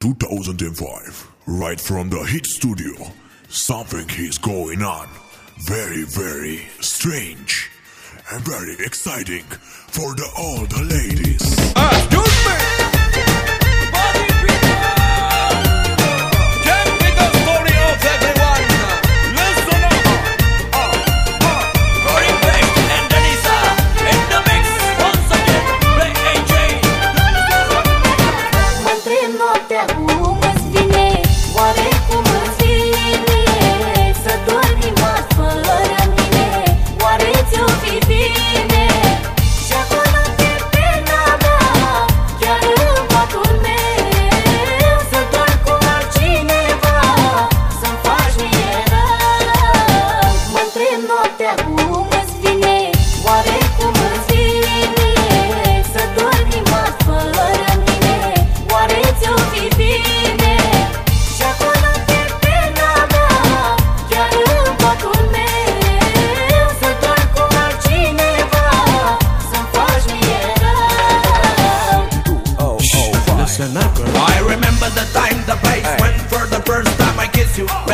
2005, 0.00 1.28
right 1.46 1.78
from 1.78 2.08
the 2.08 2.20
Hit 2.24 2.46
Studio, 2.46 2.94
something 3.50 4.08
is 4.16 4.38
going 4.38 4.82
on. 4.82 5.06
Very, 5.58 6.04
very 6.04 6.62
strange 6.80 7.70
and 8.32 8.40
very 8.42 8.72
exciting 8.82 9.42
for 9.44 10.14
the 10.14 10.26
the 10.70 10.82
ladies. 10.84 11.42
Uh, 11.76 11.90
Excuse 11.92 12.19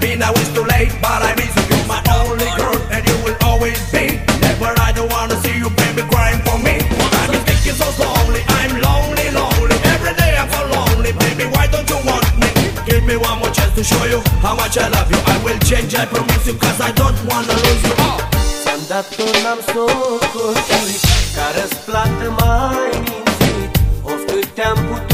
Maybe 0.00 0.16
now 0.16 0.32
it's 0.32 0.48
too 0.54 0.64
late, 0.64 0.92
but 1.02 1.20
I 1.20 1.34
miss 1.36 1.52
you. 1.52 1.76
You're 1.76 1.86
my 1.86 2.00
only 2.08 2.48
girl, 2.56 2.78
and 2.88 3.04
you 3.04 3.16
will 3.24 3.36
always 3.44 3.76
be. 3.92 4.16
Never 4.40 4.72
I 4.80 4.92
don't 4.92 5.12
wanna 5.12 5.36
see 5.44 5.56
you, 5.56 5.68
baby, 5.76 6.02
crying 6.08 6.40
for 6.40 6.56
me. 6.58 6.80
I'm 7.20 7.36
thinking 7.44 7.76
so 7.76 7.84
slowly, 7.92 8.40
I'm 8.60 8.80
lonely, 8.80 9.28
lonely. 9.30 9.76
Every 9.92 10.14
day 10.16 10.32
I'm 10.40 10.48
so 10.56 10.64
lonely, 10.72 11.12
baby. 11.12 11.44
Why 11.52 11.66
don't 11.66 11.88
you 11.90 12.00
want 12.08 12.24
me? 12.40 12.48
Give 12.88 13.04
me 13.04 13.16
one 13.16 13.38
more 13.40 13.50
chance 13.50 13.74
to 13.76 13.84
show 13.84 14.04
you 14.04 14.20
how 14.40 14.54
much 14.56 14.78
I 14.78 14.88
love 14.88 15.10
you. 15.12 15.20
I 15.26 15.36
will 15.44 15.58
change, 15.68 15.94
I 15.94 16.06
promise 16.06 16.46
you, 16.46 16.54
cause 16.54 16.80
I 16.80 16.92
don't 16.92 17.18
wanna 17.28 17.52
lose 17.64 17.84
you. 17.84 17.94
Oh. 17.98 18.18
Ți-am 18.62 18.80
dat 18.88 19.06
tot 19.16 19.36
n-am 19.44 19.60
socotit 19.72 21.00
Ca 21.36 21.46
răsplată 21.56 22.26
mai 22.38 22.90
mințit 23.04 23.72
Of 24.02 24.20
cât 24.26 24.48
te-am 24.54 24.78
putut 24.88 25.09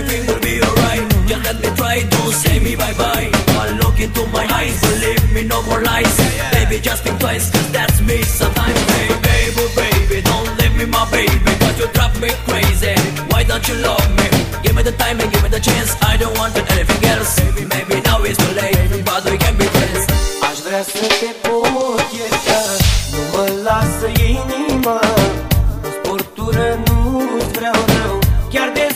everything 0.00 0.26
will 0.26 0.40
be 0.40 0.60
alright. 0.62 1.04
Just 1.28 1.44
let 1.44 1.56
me 1.60 1.68
try 1.76 2.00
to 2.00 2.20
say 2.32 2.58
me 2.60 2.76
bye 2.76 2.94
bye. 2.94 3.28
One 3.56 3.78
look 3.78 4.00
into 4.00 4.26
my 4.28 4.44
eyes, 4.48 4.80
believe 4.80 5.32
me, 5.32 5.44
no 5.44 5.62
more 5.62 5.82
lies. 5.82 6.16
Baby, 6.52 6.80
just 6.80 7.04
think 7.04 7.18
twice, 7.20 7.50
cause 7.50 7.70
that's 7.72 8.00
me 8.00 8.22
sometimes. 8.22 8.78
Hey, 8.96 9.08
baby, 9.28 9.64
baby, 9.76 10.22
don't 10.22 10.50
leave 10.58 10.76
me, 10.76 10.86
my 10.86 11.04
baby, 11.10 11.52
cause 11.60 11.78
you 11.78 11.88
drive 11.92 12.16
me 12.20 12.30
crazy. 12.48 12.94
Why 13.30 13.44
don't 13.44 13.66
you 13.68 13.76
love 13.76 14.06
me? 14.16 14.28
Give 14.62 14.74
me 14.74 14.82
the 14.82 14.92
time 14.92 15.20
and 15.20 15.30
give 15.32 15.42
me 15.42 15.48
the 15.48 15.60
chance. 15.60 15.96
I 16.02 16.16
don't 16.16 16.36
want 16.38 16.56
anything 16.56 17.02
else. 17.10 17.38
Maybe 17.54 18.00
now 18.02 18.22
it's 18.22 18.38
too 18.38 18.52
late, 18.54 19.04
but 19.04 19.24
we 19.24 19.36
can 19.38 19.56
be 19.56 19.64
friends. 19.64 20.06
Chiar 28.50 28.74
de 28.74 28.90